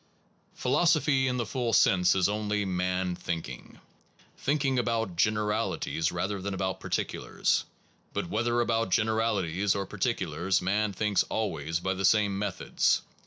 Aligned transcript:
1 0.53 0.55
Philosophy 0.55 1.27
in 1.27 1.37
the 1.37 1.45
full 1.45 1.73
sense 1.73 2.15
is 2.15 2.27
only 2.27 2.65
man 2.65 3.13
thinking, 3.15 3.77
thinking 4.35 4.79
about 4.79 5.15
generalities 5.15 6.11
rather 6.11 6.41
than 6.41 6.55
about 6.55 6.79
particulars. 6.79 7.65
But 8.11 8.27
whether 8.27 8.49
Philoso 8.53 8.57
phy 8.57 8.57
is 8.57 8.63
about 8.65 8.89
generalities 8.93 9.75
or 9.75 9.85
particulars, 9.85 10.59
only 10.59 10.71
man 10.73 10.81
man 10.89 10.93
thinks 10.93 11.23
always 11.29 11.79
by 11.79 11.93
the 11.93 12.03
same 12.05 12.39
methods. 12.39 13.03